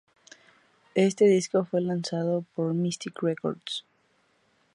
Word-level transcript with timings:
Este 0.95 1.25
disco 1.25 1.63
fue 1.63 1.79
lanzado 1.79 2.43
por 2.55 2.73
Mystic 2.73 3.21
Records. 3.21 3.85